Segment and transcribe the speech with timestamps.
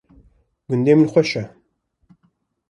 [0.67, 1.43] gundê min xweş e